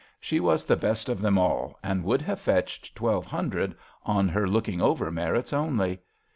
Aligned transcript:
She 0.19 0.39
was 0.39 0.65
the 0.65 0.75
best 0.75 1.09
of 1.09 1.21
them 1.21 1.37
all, 1.37 1.77
and 1.83 2.03
would 2.03 2.23
have 2.23 2.39
fetched 2.39 2.95
twelve 2.95 3.27
hundred 3.27 3.75
on 4.03 4.27
her 4.29 4.47
looking 4.49 4.81
over 4.81 5.11
merits 5.11 5.53
only. 5.53 6.01